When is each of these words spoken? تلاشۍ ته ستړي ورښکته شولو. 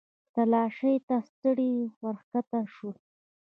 تلاشۍ 0.33 0.93
ته 1.07 1.15
ستړي 1.29 1.71
ورښکته 2.03 2.59
شولو. 2.73 3.01